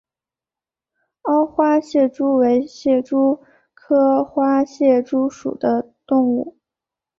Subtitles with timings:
[1.21, 3.39] 凹花蟹蛛为蟹蛛
[3.75, 6.57] 科花蟹蛛属的动物。